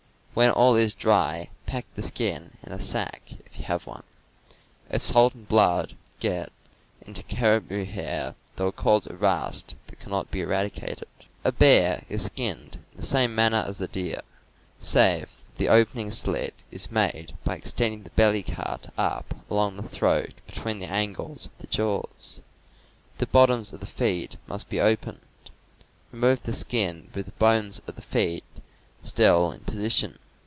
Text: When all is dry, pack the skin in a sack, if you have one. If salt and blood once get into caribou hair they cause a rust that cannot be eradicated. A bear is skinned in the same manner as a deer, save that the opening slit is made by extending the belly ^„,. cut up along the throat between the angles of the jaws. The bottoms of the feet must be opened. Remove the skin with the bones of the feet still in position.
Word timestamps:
When 0.33 0.51
all 0.51 0.77
is 0.77 0.93
dry, 0.93 1.49
pack 1.65 1.85
the 1.95 2.01
skin 2.01 2.51
in 2.63 2.71
a 2.71 2.79
sack, 2.79 3.33
if 3.45 3.59
you 3.59 3.65
have 3.65 3.85
one. 3.85 4.03
If 4.89 5.01
salt 5.03 5.33
and 5.35 5.45
blood 5.45 5.89
once 5.89 5.99
get 6.21 6.53
into 7.05 7.21
caribou 7.23 7.83
hair 7.83 8.35
they 8.55 8.71
cause 8.71 9.05
a 9.07 9.17
rust 9.17 9.75
that 9.87 9.99
cannot 9.99 10.31
be 10.31 10.39
eradicated. 10.39 11.09
A 11.43 11.51
bear 11.51 12.05
is 12.07 12.23
skinned 12.23 12.75
in 12.91 12.95
the 12.97 13.05
same 13.05 13.35
manner 13.35 13.65
as 13.67 13.81
a 13.81 13.89
deer, 13.89 14.21
save 14.79 15.25
that 15.25 15.57
the 15.57 15.67
opening 15.67 16.09
slit 16.09 16.63
is 16.71 16.89
made 16.89 17.35
by 17.43 17.57
extending 17.57 18.03
the 18.03 18.09
belly 18.11 18.41
^„,. 18.43 18.55
cut 18.55 18.93
up 18.97 19.35
along 19.49 19.75
the 19.75 19.83
throat 19.89 20.33
between 20.47 20.77
the 20.77 20.89
angles 20.89 21.47
of 21.47 21.57
the 21.57 21.67
jaws. 21.67 22.41
The 23.17 23.27
bottoms 23.27 23.73
of 23.73 23.81
the 23.81 23.85
feet 23.85 24.37
must 24.47 24.69
be 24.69 24.79
opened. 24.79 25.19
Remove 26.13 26.41
the 26.43 26.53
skin 26.53 27.09
with 27.13 27.25
the 27.25 27.31
bones 27.33 27.81
of 27.85 27.97
the 27.97 28.01
feet 28.01 28.45
still 29.03 29.51
in 29.51 29.59
position. 29.61 30.15